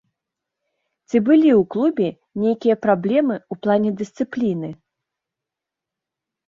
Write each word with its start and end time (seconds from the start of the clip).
Ці 1.11 1.17
былі 1.27 1.49
ў 1.59 1.67
клубе 1.75 2.09
нейкія 2.47 2.75
праблемы 2.89 3.35
ў 3.51 3.67
плане 3.67 3.89
дысцыпліны? 4.01 4.69